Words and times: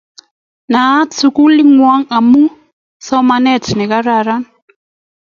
Naat 0.71 1.09
sukuk 1.19 1.49
ng'wong' 1.73 2.09
amun 2.17 2.47
somanet 3.05 3.65
ne 3.77 3.85
kararan 3.91 4.43